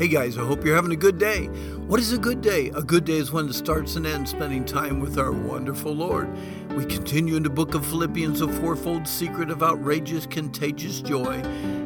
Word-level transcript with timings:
Hey 0.00 0.08
guys, 0.08 0.38
I 0.38 0.46
hope 0.46 0.64
you're 0.64 0.76
having 0.76 0.92
a 0.92 0.96
good 0.96 1.18
day. 1.18 1.44
What 1.86 2.00
is 2.00 2.14
a 2.14 2.16
good 2.16 2.40
day? 2.40 2.70
A 2.70 2.82
good 2.82 3.04
day 3.04 3.18
is 3.18 3.32
when 3.32 3.50
it 3.50 3.52
starts 3.52 3.96
and 3.96 4.06
ends 4.06 4.30
spending 4.30 4.64
time 4.64 4.98
with 4.98 5.18
our 5.18 5.30
wonderful 5.30 5.92
Lord. 5.92 6.34
We 6.70 6.86
continue 6.86 7.36
in 7.36 7.42
the 7.42 7.50
book 7.50 7.74
of 7.74 7.84
Philippians, 7.84 8.40
a 8.40 8.48
fourfold 8.48 9.06
secret 9.06 9.50
of 9.50 9.62
outrageous, 9.62 10.24
contagious 10.24 11.02
joy. 11.02 11.34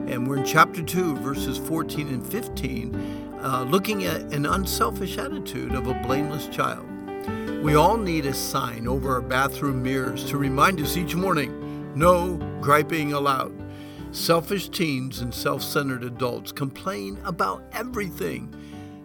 And 0.07 0.29
we're 0.29 0.37
in 0.37 0.45
chapter 0.45 0.81
2, 0.81 1.17
verses 1.17 1.59
14 1.59 2.07
and 2.07 2.25
15, 2.25 2.95
uh, 3.43 3.65
looking 3.69 4.05
at 4.05 4.21
an 4.33 4.47
unselfish 4.47 5.19
attitude 5.19 5.73
of 5.73 5.89
a 5.89 5.95
blameless 5.95 6.47
child. 6.47 6.87
We 7.65 7.75
all 7.75 7.97
need 7.97 8.27
a 8.27 8.35
sign 8.35 8.87
over 8.87 9.13
our 9.13 9.23
bathroom 9.23 9.83
mirrors 9.83 10.25
to 10.27 10.39
remind 10.39 10.81
us 10.81 10.97
each 10.97 11.17
morning 11.17 11.93
no 11.97 12.37
griping 12.61 13.13
allowed. 13.13 13.64
Selfish 14.15 14.69
teens 14.69 15.19
and 15.21 15.35
self 15.35 15.61
centered 15.61 16.05
adults 16.05 16.53
complain 16.53 17.19
about 17.25 17.65
everything. 17.73 18.55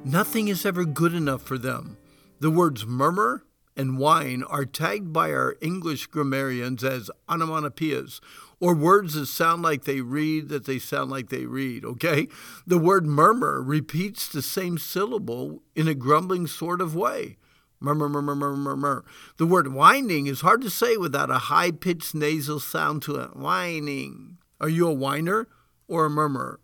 Nothing 0.06 0.50
is 0.50 0.68
ever 0.68 0.86
good 0.86 1.16
enough 1.16 1.42
for 1.42 1.58
them. 1.58 1.98
The 2.40 2.52
words 2.52 2.86
murmur 2.86 3.44
and 3.76 3.98
whine 3.98 4.44
are 4.44 4.66
tagged 4.66 5.12
by 5.12 5.32
our 5.32 5.58
English 5.62 6.06
grammarians 6.06 6.84
as 6.84 7.10
onomatopoeias, 7.28 8.20
or 8.60 8.76
words 8.76 9.16
that 9.16 9.26
sound 9.26 9.64
like 9.64 9.86
they 9.86 10.02
read 10.02 10.48
that 10.50 10.66
they 10.66 10.78
sound 10.78 11.10
like 11.10 11.30
they 11.30 11.48
read, 11.48 11.84
okay? 11.84 12.28
The 12.68 12.78
word 12.78 13.08
murmur 13.08 13.64
repeats 13.64 14.28
the 14.28 14.44
same 14.44 14.78
syllable 14.78 15.64
in 15.76 15.88
a 15.88 15.96
grumbling 15.96 16.46
sort 16.46 16.82
of 16.82 16.96
way. 16.96 17.38
Murmur, 17.80 18.10
murmur, 18.10 18.36
murmur, 18.36 18.56
murmur. 18.56 19.06
The 19.38 19.48
word 19.48 19.74
whining 19.74 20.28
is 20.28 20.42
hard 20.42 20.62
to 20.62 20.70
say 20.70 20.98
without 20.98 21.32
a 21.32 21.40
high 21.50 21.72
pitched 21.72 22.14
nasal 22.14 22.60
sound 22.60 23.02
to 23.04 23.16
it. 23.16 23.36
Whining. 23.36 24.38
Are 24.62 24.70
you 24.70 24.88
a 24.88 24.94
whiner 24.94 25.48
or 25.88 26.06
a 26.06 26.10
murmurer? 26.10 26.60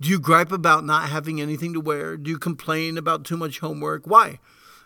Do 0.00 0.08
you 0.08 0.20
gripe 0.20 0.52
about 0.52 0.84
not 0.84 1.08
having 1.08 1.40
anything 1.40 1.72
to 1.72 1.80
wear? 1.80 2.16
Do 2.16 2.30
you 2.30 2.38
complain 2.38 2.98
about 2.98 3.24
too 3.24 3.36
much 3.36 3.60
homework? 3.60 4.06
Why? 4.06 4.38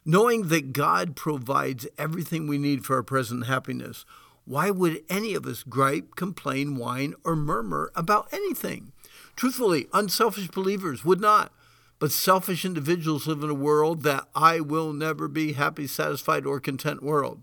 Knowing 0.05 0.49
that 0.49 0.73
God 0.73 1.17
provides 1.17 1.87
everything 1.99 2.47
we 2.47 2.59
need 2.59 2.85
for 2.85 2.97
our 2.97 3.03
present 3.03 3.47
happiness, 3.47 4.05
why 4.45 4.71
would 4.71 5.03
any 5.11 5.35
of 5.35 5.45
us 5.45 5.63
gripe, 5.63 6.17
complain, 6.17 6.77
whine, 6.77 7.15
or 7.25 7.37
murmur 7.37 7.93
about 7.95 8.29
anything? 8.33 8.93
Truthfully, 9.37 9.87
unselfish 9.93 10.49
believers 10.49 11.05
would 11.05 11.21
not. 11.21 11.53
But 11.99 12.13
selfish 12.13 12.65
individuals 12.65 13.27
live 13.27 13.43
in 13.43 13.51
a 13.51 13.55
world 13.55 14.03
that 14.03 14.29
I 14.35 14.61
will 14.61 14.93
never 14.93 15.27
be 15.27 15.53
happy, 15.53 15.87
satisfied, 15.87 16.47
or 16.47 16.61
content 16.61 17.03
world. 17.03 17.43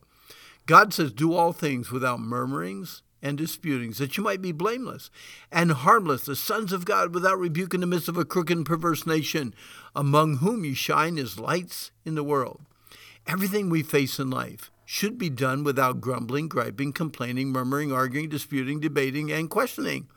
God 0.65 0.93
says, 0.93 1.11
Do 1.11 1.33
all 1.33 1.51
things 1.51 1.91
without 1.91 2.19
murmurings 2.19 3.01
and 3.25 3.39
disputings, 3.39 3.97
that 3.97 4.17
you 4.17 4.23
might 4.23 4.41
be 4.41 4.51
blameless 4.51 5.09
and 5.51 5.71
harmless, 5.71 6.25
the 6.25 6.35
sons 6.35 6.71
of 6.71 6.85
God, 6.85 7.13
without 7.13 7.39
rebuke 7.39 7.73
in 7.73 7.81
the 7.81 7.87
midst 7.87 8.07
of 8.07 8.17
a 8.17 8.23
crooked 8.23 8.55
and 8.55 8.65
perverse 8.65 9.07
nation, 9.07 9.53
among 9.95 10.37
whom 10.37 10.63
you 10.63 10.75
shine 10.75 11.17
as 11.17 11.39
lights 11.39 11.89
in 12.05 12.13
the 12.13 12.23
world. 12.23 12.61
Everything 13.25 13.69
we 13.69 13.81
face 13.81 14.19
in 14.19 14.29
life 14.29 14.69
should 14.85 15.17
be 15.17 15.31
done 15.31 15.63
without 15.63 15.99
grumbling, 15.99 16.47
griping, 16.47 16.93
complaining, 16.93 17.49
murmuring, 17.49 17.91
arguing, 17.91 18.29
disputing, 18.29 18.79
debating, 18.79 19.31
and 19.31 19.49
questioning. 19.49 20.07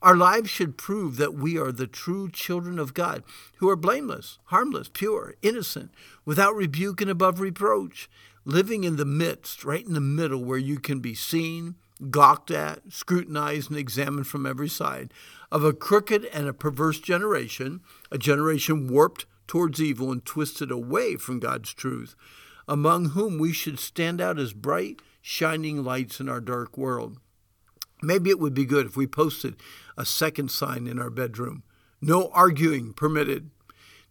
Our 0.00 0.16
lives 0.16 0.48
should 0.48 0.78
prove 0.78 1.18
that 1.18 1.34
we 1.34 1.58
are 1.58 1.72
the 1.72 1.86
true 1.86 2.30
children 2.30 2.78
of 2.78 2.94
God, 2.94 3.22
who 3.58 3.68
are 3.68 3.76
blameless, 3.76 4.38
harmless, 4.44 4.88
pure, 4.90 5.34
innocent, 5.42 5.90
without 6.24 6.54
rebuke 6.54 7.02
and 7.02 7.10
above 7.10 7.40
reproach, 7.40 8.08
living 8.46 8.84
in 8.84 8.96
the 8.96 9.04
midst, 9.04 9.64
right 9.64 9.84
in 9.84 9.92
the 9.92 10.00
middle, 10.00 10.42
where 10.42 10.58
you 10.58 10.78
can 10.78 11.00
be 11.00 11.14
seen, 11.14 11.74
gawked 12.10 12.50
at, 12.50 12.80
scrutinized, 12.92 13.70
and 13.70 13.78
examined 13.78 14.26
from 14.26 14.46
every 14.46 14.68
side, 14.68 15.12
of 15.50 15.64
a 15.64 15.72
crooked 15.72 16.24
and 16.26 16.48
a 16.48 16.52
perverse 16.52 16.98
generation, 16.98 17.80
a 18.10 18.18
generation 18.18 18.88
warped 18.88 19.26
towards 19.46 19.80
evil 19.80 20.10
and 20.10 20.24
twisted 20.24 20.70
away 20.70 21.16
from 21.16 21.38
God's 21.38 21.72
truth, 21.72 22.14
among 22.66 23.10
whom 23.10 23.38
we 23.38 23.52
should 23.52 23.78
stand 23.78 24.20
out 24.20 24.38
as 24.38 24.52
bright, 24.52 25.00
shining 25.22 25.84
lights 25.84 26.20
in 26.20 26.28
our 26.28 26.40
dark 26.40 26.76
world. 26.76 27.18
Maybe 28.02 28.30
it 28.30 28.40
would 28.40 28.54
be 28.54 28.64
good 28.64 28.86
if 28.86 28.96
we 28.96 29.06
posted 29.06 29.56
a 29.96 30.04
second 30.04 30.50
sign 30.50 30.86
in 30.86 30.98
our 30.98 31.10
bedroom 31.10 31.62
no 32.04 32.28
arguing 32.32 32.92
permitted. 32.92 33.50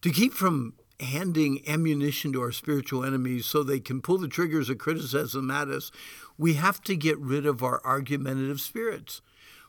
To 0.01 0.09
keep 0.09 0.33
from 0.33 0.73
handing 1.03 1.67
ammunition 1.67 2.33
to 2.33 2.41
our 2.41 2.51
spiritual 2.51 3.03
enemies 3.03 3.45
so 3.45 3.61
they 3.63 3.79
can 3.79 4.01
pull 4.01 4.17
the 4.17 4.27
triggers 4.27 4.69
of 4.69 4.77
criticism 4.77 5.51
at 5.51 5.69
us, 5.69 5.91
we 6.37 6.53
have 6.55 6.81
to 6.83 6.95
get 6.95 7.19
rid 7.19 7.45
of 7.45 7.61
our 7.61 7.81
argumentative 7.85 8.59
spirits. 8.59 9.21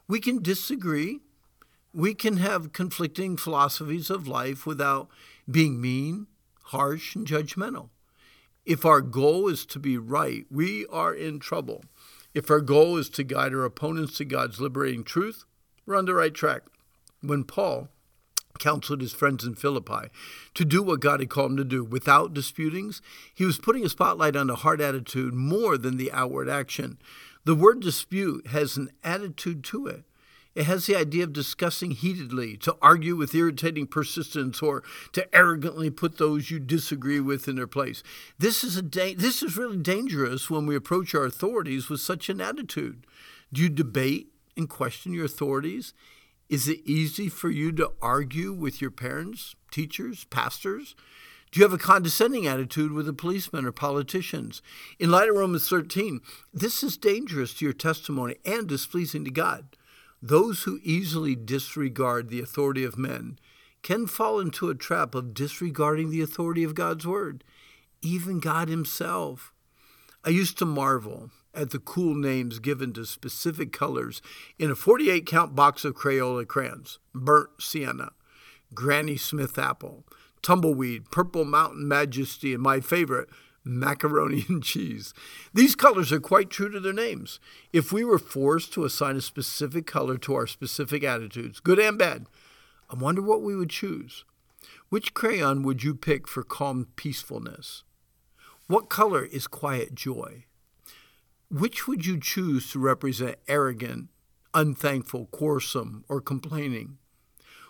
We 0.08 0.20
can 0.20 0.42
disagree, 0.42 1.20
we 1.92 2.14
can 2.14 2.38
have 2.38 2.72
conflicting 2.72 3.36
philosophies 3.36 4.10
of 4.10 4.28
life 4.28 4.66
without 4.66 5.08
being 5.50 5.80
mean, 5.80 6.26
harsh, 6.64 7.14
and 7.14 7.26
judgmental. 7.26 7.90
If 8.64 8.84
our 8.84 9.02
goal 9.02 9.48
is 9.48 9.66
to 9.66 9.78
be 9.78 9.98
right, 9.98 10.46
we 10.50 10.86
are 10.86 11.14
in 11.14 11.38
trouble. 11.38 11.84
If 12.32 12.50
our 12.50 12.60
goal 12.60 12.96
is 12.96 13.08
to 13.10 13.22
guide 13.22 13.54
our 13.54 13.64
opponents 13.64 14.16
to 14.18 14.24
God's 14.24 14.60
liberating 14.60 15.04
truth, 15.04 15.44
we're 15.86 15.96
on 15.96 16.06
the 16.06 16.14
right 16.14 16.34
track. 16.34 16.62
When 17.20 17.44
Paul 17.44 17.88
counseled 18.58 19.00
his 19.00 19.12
friends 19.12 19.44
in 19.44 19.54
Philippi 19.54 20.08
to 20.54 20.64
do 20.64 20.82
what 20.82 21.00
God 21.00 21.20
had 21.20 21.30
called 21.30 21.52
him 21.52 21.56
to 21.58 21.64
do 21.64 21.84
without 21.84 22.34
disputings, 22.34 23.02
he 23.34 23.44
was 23.44 23.58
putting 23.58 23.84
a 23.84 23.88
spotlight 23.88 24.36
on 24.36 24.46
the 24.46 24.56
heart 24.56 24.80
attitude 24.80 25.34
more 25.34 25.76
than 25.76 25.96
the 25.96 26.12
outward 26.12 26.48
action. 26.48 26.98
The 27.44 27.54
word 27.54 27.80
dispute 27.80 28.48
has 28.48 28.76
an 28.76 28.90
attitude 29.02 29.64
to 29.64 29.86
it. 29.86 30.04
It 30.54 30.64
has 30.66 30.86
the 30.86 30.94
idea 30.94 31.24
of 31.24 31.32
discussing 31.32 31.90
heatedly, 31.90 32.56
to 32.58 32.76
argue 32.80 33.16
with 33.16 33.34
irritating 33.34 33.88
persistence, 33.88 34.62
or 34.62 34.84
to 35.12 35.34
arrogantly 35.34 35.90
put 35.90 36.18
those 36.18 36.50
you 36.50 36.60
disagree 36.60 37.18
with 37.18 37.48
in 37.48 37.56
their 37.56 37.66
place. 37.66 38.04
This 38.38 38.62
is 38.62 38.76
a 38.76 38.82
da- 38.82 39.14
this 39.14 39.42
is 39.42 39.56
really 39.56 39.76
dangerous 39.76 40.48
when 40.48 40.66
we 40.66 40.76
approach 40.76 41.14
our 41.14 41.24
authorities 41.24 41.88
with 41.88 42.00
such 42.00 42.28
an 42.28 42.40
attitude. 42.40 43.04
Do 43.52 43.62
you 43.62 43.68
debate 43.68 44.28
and 44.56 44.68
question 44.68 45.12
your 45.12 45.24
authorities? 45.24 45.92
Is 46.54 46.68
it 46.68 46.82
easy 46.84 47.28
for 47.28 47.50
you 47.50 47.72
to 47.72 47.90
argue 48.00 48.52
with 48.52 48.80
your 48.80 48.92
parents, 48.92 49.56
teachers, 49.72 50.22
pastors? 50.26 50.94
Do 51.50 51.58
you 51.58 51.64
have 51.64 51.72
a 51.72 51.78
condescending 51.78 52.46
attitude 52.46 52.92
with 52.92 53.06
the 53.06 53.12
policemen 53.12 53.64
or 53.64 53.72
politicians? 53.72 54.62
In 55.00 55.10
light 55.10 55.28
of 55.28 55.34
Romans 55.34 55.68
13, 55.68 56.20
this 56.52 56.84
is 56.84 56.96
dangerous 56.96 57.54
to 57.54 57.64
your 57.64 57.74
testimony 57.74 58.36
and 58.44 58.68
displeasing 58.68 59.24
to 59.24 59.32
God. 59.32 59.76
Those 60.22 60.62
who 60.62 60.78
easily 60.84 61.34
disregard 61.34 62.28
the 62.28 62.38
authority 62.38 62.84
of 62.84 62.96
men 62.96 63.40
can 63.82 64.06
fall 64.06 64.38
into 64.38 64.70
a 64.70 64.76
trap 64.76 65.16
of 65.16 65.34
disregarding 65.34 66.10
the 66.10 66.22
authority 66.22 66.62
of 66.62 66.76
God's 66.76 67.04
word, 67.04 67.42
even 68.00 68.38
God 68.38 68.68
Himself. 68.68 69.52
I 70.24 70.28
used 70.28 70.56
to 70.58 70.66
marvel 70.66 71.30
at 71.54 71.70
the 71.70 71.78
cool 71.78 72.14
names 72.14 72.58
given 72.58 72.92
to 72.94 73.04
specific 73.04 73.72
colors 73.72 74.20
in 74.58 74.70
a 74.70 74.74
48 74.74 75.26
count 75.26 75.54
box 75.54 75.84
of 75.84 75.94
Crayola 75.94 76.46
crayons 76.46 76.98
burnt 77.14 77.50
sienna, 77.60 78.10
Granny 78.74 79.16
Smith 79.16 79.58
apple, 79.58 80.04
tumbleweed, 80.42 81.10
purple 81.10 81.44
mountain 81.44 81.88
majesty, 81.88 82.52
and 82.54 82.62
my 82.62 82.80
favorite, 82.80 83.28
macaroni 83.64 84.44
and 84.48 84.62
cheese. 84.62 85.14
These 85.52 85.74
colors 85.74 86.12
are 86.12 86.20
quite 86.20 86.50
true 86.50 86.70
to 86.70 86.80
their 86.80 86.92
names. 86.92 87.40
If 87.72 87.92
we 87.92 88.04
were 88.04 88.18
forced 88.18 88.72
to 88.74 88.84
assign 88.84 89.16
a 89.16 89.20
specific 89.20 89.86
color 89.86 90.18
to 90.18 90.34
our 90.34 90.46
specific 90.46 91.02
attitudes, 91.02 91.60
good 91.60 91.78
and 91.78 91.98
bad, 91.98 92.26
I 92.90 92.96
wonder 92.96 93.22
what 93.22 93.42
we 93.42 93.56
would 93.56 93.70
choose. 93.70 94.24
Which 94.90 95.14
crayon 95.14 95.62
would 95.62 95.82
you 95.82 95.94
pick 95.94 96.28
for 96.28 96.42
calm 96.42 96.88
peacefulness? 96.96 97.84
What 98.66 98.88
color 98.88 99.24
is 99.24 99.46
quiet 99.46 99.94
joy? 99.94 100.44
Which 101.54 101.86
would 101.86 102.04
you 102.04 102.18
choose 102.18 102.72
to 102.72 102.80
represent 102.80 103.36
arrogant, 103.46 104.08
unthankful, 104.54 105.26
quarrelsome, 105.26 106.04
or 106.08 106.20
complaining? 106.20 106.98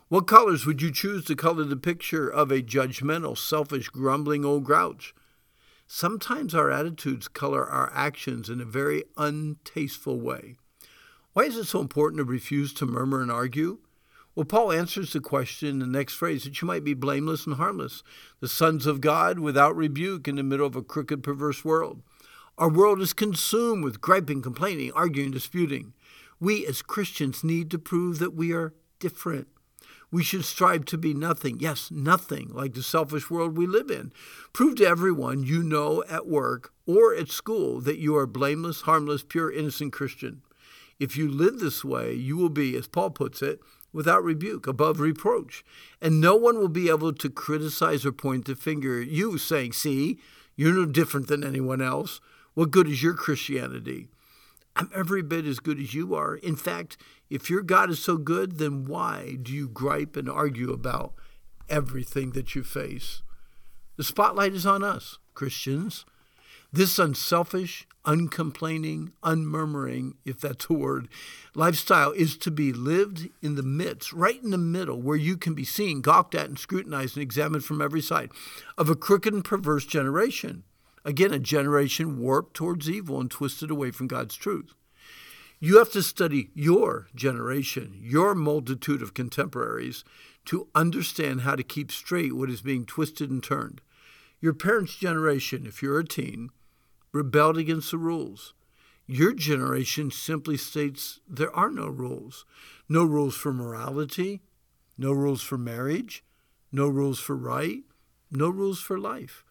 What 0.08 0.26
colors 0.26 0.64
would 0.64 0.80
you 0.80 0.90
choose 0.90 1.26
to 1.26 1.36
color 1.36 1.64
the 1.64 1.76
picture 1.76 2.26
of 2.26 2.50
a 2.50 2.62
judgmental, 2.62 3.36
selfish, 3.36 3.90
grumbling 3.90 4.42
old 4.42 4.64
grouch? 4.64 5.14
Sometimes 5.86 6.54
our 6.54 6.70
attitudes 6.70 7.28
color 7.28 7.66
our 7.66 7.92
actions 7.92 8.48
in 8.48 8.58
a 8.58 8.64
very 8.64 9.04
untasteful 9.18 10.18
way. 10.18 10.56
Why 11.34 11.42
is 11.42 11.58
it 11.58 11.64
so 11.64 11.82
important 11.82 12.20
to 12.20 12.24
refuse 12.24 12.72
to 12.74 12.86
murmur 12.86 13.20
and 13.20 13.30
argue? 13.30 13.80
Well, 14.34 14.46
Paul 14.46 14.72
answers 14.72 15.12
the 15.12 15.20
question 15.20 15.68
in 15.68 15.78
the 15.80 15.86
next 15.86 16.14
phrase 16.14 16.44
that 16.44 16.62
you 16.62 16.66
might 16.66 16.84
be 16.84 16.94
blameless 16.94 17.44
and 17.44 17.56
harmless, 17.56 18.02
the 18.40 18.48
sons 18.48 18.86
of 18.86 19.02
God 19.02 19.40
without 19.40 19.76
rebuke 19.76 20.26
in 20.26 20.36
the 20.36 20.42
middle 20.42 20.66
of 20.66 20.74
a 20.74 20.80
crooked, 20.80 21.22
perverse 21.22 21.66
world. 21.66 22.00
Our 22.56 22.68
world 22.68 23.00
is 23.00 23.12
consumed 23.12 23.82
with 23.82 24.00
griping, 24.00 24.40
complaining, 24.40 24.92
arguing, 24.92 25.32
disputing. 25.32 25.92
We 26.38 26.64
as 26.66 26.82
Christians 26.82 27.42
need 27.42 27.68
to 27.72 27.78
prove 27.78 28.20
that 28.20 28.34
we 28.34 28.52
are 28.52 28.74
different. 29.00 29.48
We 30.12 30.22
should 30.22 30.44
strive 30.44 30.84
to 30.86 30.98
be 30.98 31.14
nothing, 31.14 31.58
yes, 31.58 31.90
nothing 31.90 32.50
like 32.52 32.74
the 32.74 32.84
selfish 32.84 33.28
world 33.28 33.58
we 33.58 33.66
live 33.66 33.90
in. 33.90 34.12
Prove 34.52 34.76
to 34.76 34.86
everyone 34.86 35.42
you 35.42 35.64
know 35.64 36.04
at 36.08 36.28
work 36.28 36.72
or 36.86 37.12
at 37.12 37.28
school 37.28 37.80
that 37.80 37.98
you 37.98 38.14
are 38.16 38.26
blameless, 38.26 38.82
harmless, 38.82 39.24
pure, 39.24 39.50
innocent 39.50 39.92
Christian. 39.92 40.42
If 41.00 41.16
you 41.16 41.28
live 41.28 41.58
this 41.58 41.84
way, 41.84 42.14
you 42.14 42.36
will 42.36 42.50
be, 42.50 42.76
as 42.76 42.86
Paul 42.86 43.10
puts 43.10 43.42
it, 43.42 43.58
without 43.92 44.22
rebuke, 44.22 44.68
above 44.68 45.00
reproach. 45.00 45.64
And 46.00 46.20
no 46.20 46.36
one 46.36 46.58
will 46.58 46.68
be 46.68 46.88
able 46.88 47.12
to 47.14 47.28
criticize 47.28 48.06
or 48.06 48.12
point 48.12 48.44
the 48.44 48.54
finger 48.54 49.02
at 49.02 49.08
you, 49.08 49.38
saying, 49.38 49.72
See, 49.72 50.20
you're 50.54 50.72
no 50.74 50.86
different 50.86 51.26
than 51.26 51.42
anyone 51.42 51.82
else. 51.82 52.20
What 52.54 52.70
good 52.70 52.88
is 52.88 53.02
your 53.02 53.14
Christianity? 53.14 54.08
I'm 54.76 54.90
every 54.94 55.22
bit 55.22 55.44
as 55.44 55.60
good 55.60 55.78
as 55.80 55.94
you 55.94 56.14
are. 56.14 56.36
In 56.36 56.56
fact, 56.56 56.96
if 57.30 57.50
your 57.50 57.62
God 57.62 57.90
is 57.90 57.98
so 57.98 58.16
good, 58.16 58.58
then 58.58 58.84
why 58.84 59.36
do 59.42 59.52
you 59.52 59.68
gripe 59.68 60.16
and 60.16 60.28
argue 60.28 60.72
about 60.72 61.14
everything 61.68 62.30
that 62.32 62.54
you 62.54 62.62
face? 62.62 63.22
The 63.96 64.04
spotlight 64.04 64.52
is 64.52 64.66
on 64.66 64.82
us, 64.82 65.18
Christians. 65.34 66.04
This 66.72 66.98
unselfish, 66.98 67.86
uncomplaining, 68.04 69.12
unmurmuring, 69.22 70.14
if 70.24 70.40
that's 70.40 70.68
a 70.68 70.72
word, 70.72 71.08
lifestyle 71.54 72.10
is 72.10 72.36
to 72.38 72.50
be 72.50 72.72
lived 72.72 73.28
in 73.40 73.54
the 73.54 73.62
midst, 73.62 74.12
right 74.12 74.42
in 74.42 74.50
the 74.50 74.58
middle, 74.58 75.00
where 75.00 75.16
you 75.16 75.36
can 75.36 75.54
be 75.54 75.64
seen, 75.64 76.00
gawked 76.00 76.34
at, 76.34 76.48
and 76.48 76.58
scrutinized 76.58 77.16
and 77.16 77.22
examined 77.22 77.64
from 77.64 77.80
every 77.80 78.00
side 78.00 78.30
of 78.76 78.90
a 78.90 78.96
crooked 78.96 79.32
and 79.32 79.44
perverse 79.44 79.86
generation. 79.86 80.64
Again, 81.04 81.32
a 81.32 81.38
generation 81.38 82.18
warped 82.18 82.54
towards 82.54 82.88
evil 82.88 83.20
and 83.20 83.30
twisted 83.30 83.70
away 83.70 83.90
from 83.90 84.06
God's 84.06 84.36
truth. 84.36 84.74
You 85.60 85.78
have 85.78 85.92
to 85.92 86.02
study 86.02 86.50
your 86.54 87.08
generation, 87.14 87.98
your 88.00 88.34
multitude 88.34 89.02
of 89.02 89.14
contemporaries, 89.14 90.04
to 90.46 90.68
understand 90.74 91.42
how 91.42 91.56
to 91.56 91.62
keep 91.62 91.90
straight 91.90 92.34
what 92.34 92.50
is 92.50 92.60
being 92.60 92.84
twisted 92.84 93.30
and 93.30 93.42
turned. 93.42 93.80
Your 94.40 94.52
parents' 94.52 94.96
generation, 94.96 95.66
if 95.66 95.82
you're 95.82 95.98
a 95.98 96.04
teen, 96.06 96.50
rebelled 97.12 97.56
against 97.56 97.92
the 97.92 97.98
rules. 97.98 98.52
Your 99.06 99.32
generation 99.32 100.10
simply 100.10 100.56
states 100.56 101.20
there 101.28 101.54
are 101.54 101.70
no 101.70 101.86
rules. 101.86 102.44
No 102.88 103.04
rules 103.04 103.34
for 103.36 103.52
morality, 103.52 104.42
no 104.98 105.12
rules 105.12 105.42
for 105.42 105.56
marriage, 105.56 106.24
no 106.72 106.88
rules 106.88 107.18
for 107.18 107.36
right, 107.36 107.82
no 108.30 108.48
rules 108.48 108.80
for 108.80 108.98
life. 108.98 109.43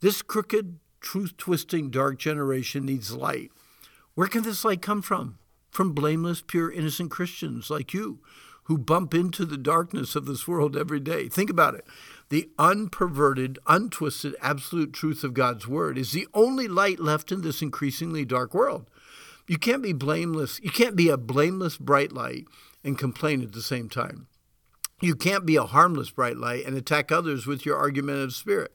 This 0.00 0.22
crooked, 0.22 0.78
truth 1.00 1.36
twisting, 1.36 1.90
dark 1.90 2.18
generation 2.18 2.86
needs 2.86 3.14
light. 3.14 3.50
Where 4.14 4.28
can 4.28 4.42
this 4.42 4.64
light 4.64 4.82
come 4.82 5.02
from? 5.02 5.38
From 5.70 5.92
blameless, 5.92 6.42
pure, 6.46 6.70
innocent 6.70 7.10
Christians 7.10 7.70
like 7.70 7.94
you 7.94 8.20
who 8.64 8.78
bump 8.78 9.14
into 9.14 9.44
the 9.44 9.58
darkness 9.58 10.14
of 10.14 10.26
this 10.26 10.46
world 10.46 10.76
every 10.76 11.00
day. 11.00 11.28
Think 11.28 11.50
about 11.50 11.74
it. 11.74 11.84
The 12.28 12.48
unperverted, 12.56 13.58
untwisted, 13.66 14.36
absolute 14.40 14.92
truth 14.92 15.24
of 15.24 15.34
God's 15.34 15.66
word 15.66 15.98
is 15.98 16.12
the 16.12 16.28
only 16.34 16.68
light 16.68 17.00
left 17.00 17.32
in 17.32 17.42
this 17.42 17.62
increasingly 17.62 18.24
dark 18.24 18.54
world. 18.54 18.88
You 19.48 19.58
can't 19.58 19.82
be 19.82 19.92
blameless. 19.92 20.60
You 20.62 20.70
can't 20.70 20.94
be 20.94 21.08
a 21.08 21.16
blameless 21.16 21.78
bright 21.78 22.12
light 22.12 22.44
and 22.84 22.96
complain 22.96 23.42
at 23.42 23.52
the 23.52 23.62
same 23.62 23.88
time. 23.88 24.28
You 25.00 25.16
can't 25.16 25.44
be 25.44 25.56
a 25.56 25.64
harmless 25.64 26.10
bright 26.10 26.36
light 26.36 26.64
and 26.64 26.76
attack 26.76 27.10
others 27.10 27.46
with 27.46 27.66
your 27.66 27.76
argumentative 27.76 28.34
spirit. 28.34 28.72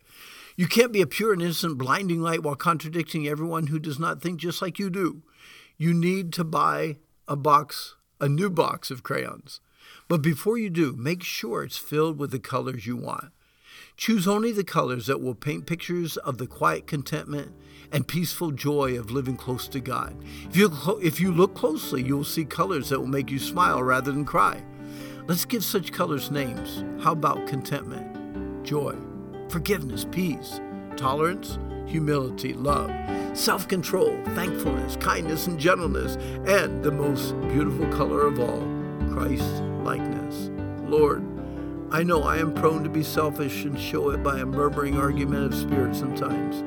You 0.58 0.68
can't 0.68 0.94
be 0.94 1.02
a 1.02 1.08
pure 1.08 1.34
and 1.34 1.42
innocent 1.42 1.78
blinding 1.78 2.22
light 2.22 2.42
while 2.42 2.56
contradicting 2.56 3.28
everyone 3.28 3.68
who 3.68 3.78
does 3.78 4.00
not 4.00 4.22
think 4.22 4.40
just 4.40 4.62
like 4.62 4.80
you 4.80 4.90
do. 4.90 5.22
You 5.78 5.94
need 5.94 6.32
to 6.34 6.46
buy 6.46 6.98
a 7.28 7.36
box, 7.36 7.96
a 8.22 8.30
new 8.30 8.50
box 8.50 8.90
of 8.90 9.04
crayons. 9.04 9.60
But 10.08 10.22
before 10.22 10.58
you 10.58 10.70
do, 10.70 10.94
make 10.94 11.24
sure 11.24 11.64
it's 11.64 11.78
filled 11.78 12.18
with 12.18 12.32
the 12.32 12.40
colors 12.40 12.88
you 12.88 12.96
want. 12.96 13.34
Choose 13.98 14.28
only 14.28 14.54
the 14.54 14.64
colors 14.64 15.08
that 15.08 15.22
will 15.22 15.36
paint 15.36 15.66
pictures 15.66 16.16
of 16.18 16.38
the 16.38 16.48
quiet 16.48 16.88
contentment 16.88 17.54
and 17.92 18.08
peaceful 18.08 18.52
joy 18.52 18.98
of 18.98 19.12
living 19.12 19.36
close 19.36 19.68
to 19.70 19.82
God. 19.82 20.16
If 20.50 20.56
you, 20.56 20.72
if 21.02 21.20
you 21.20 21.34
look 21.34 21.54
closely, 21.56 22.02
you 22.02 22.16
will 22.16 22.24
see 22.24 22.46
colors 22.46 22.90
that 22.90 23.00
will 23.00 23.08
make 23.08 23.30
you 23.30 23.40
smile 23.40 23.84
rather 23.84 24.12
than 24.12 24.24
cry. 24.24 24.64
Let's 25.28 25.46
give 25.46 25.64
such 25.64 25.92
colors 25.92 26.32
names. 26.32 26.84
How 27.04 27.12
about 27.12 27.48
contentment, 27.48 28.66
joy, 28.66 28.96
forgiveness, 29.56 30.06
peace, 30.12 30.60
tolerance, 30.98 31.58
humility, 31.86 32.52
love, 32.52 32.92
self 33.38 33.70
control, 33.70 34.22
thankfulness, 34.36 34.98
kindness, 34.98 35.48
and 35.48 35.58
gentleness, 35.58 36.18
and 36.46 36.84
the 36.84 36.92
most 36.92 37.40
beautiful 37.48 37.88
color 37.88 38.28
of 38.28 38.38
all, 38.38 38.60
Christ 39.14 39.64
likeness. 39.82 40.50
Lord, 40.90 41.24
I 41.90 42.04
know 42.04 42.24
I 42.24 42.36
am 42.36 42.54
prone 42.54 42.84
to 42.84 42.90
be 42.90 43.02
selfish 43.02 43.64
and 43.64 43.80
show 43.80 44.10
it 44.10 44.22
by 44.22 44.40
a 44.40 44.46
murmuring 44.46 44.98
argumentative 44.98 45.58
spirit 45.58 45.96
sometimes. 45.96 46.62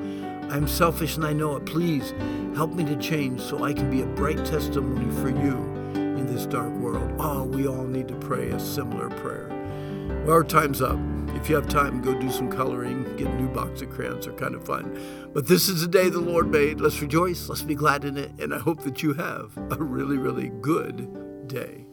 I 0.50 0.56
am 0.56 0.66
selfish 0.66 1.16
and 1.16 1.26
I 1.26 1.34
know 1.34 1.56
it. 1.56 1.66
Please 1.66 2.14
help 2.56 2.72
me 2.72 2.84
to 2.86 2.96
change 2.96 3.42
so 3.42 3.64
I 3.64 3.74
can 3.74 3.90
be 3.90 4.00
a 4.00 4.06
bright 4.06 4.46
testimony 4.46 5.14
for 5.20 5.28
you 5.28 5.58
in 5.92 6.24
this 6.24 6.46
dark 6.46 6.72
world. 6.72 7.12
Oh, 7.18 7.44
we 7.44 7.68
all 7.68 7.84
need 7.84 8.08
to 8.08 8.14
pray 8.14 8.48
a 8.48 8.58
similar 8.58 9.10
prayer. 9.10 9.50
Well, 10.24 10.32
our 10.32 10.42
time's 10.42 10.80
up. 10.80 10.98
If 11.34 11.48
you 11.48 11.56
have 11.56 11.68
time, 11.68 12.00
go 12.02 12.14
do 12.14 12.30
some 12.30 12.50
coloring, 12.50 13.04
get 13.16 13.26
a 13.28 13.34
new 13.34 13.48
box 13.48 13.82
of 13.82 13.90
crayons. 13.90 14.26
They're 14.26 14.34
kind 14.34 14.54
of 14.54 14.64
fun. 14.64 15.30
But 15.32 15.46
this 15.46 15.68
is 15.68 15.80
the 15.80 15.88
day 15.88 16.08
the 16.08 16.20
Lord 16.20 16.50
made. 16.50 16.80
Let's 16.80 17.00
rejoice. 17.00 17.48
Let's 17.48 17.62
be 17.62 17.74
glad 17.74 18.04
in 18.04 18.16
it. 18.16 18.32
And 18.38 18.54
I 18.54 18.58
hope 18.58 18.82
that 18.84 19.02
you 19.02 19.14
have 19.14 19.56
a 19.56 19.82
really, 19.82 20.18
really 20.18 20.50
good 20.60 21.48
day. 21.48 21.87